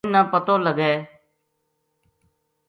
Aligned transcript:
ان 0.05 0.09
نا 0.13 0.21
پتو 0.31 0.55
لگوے 0.65 0.93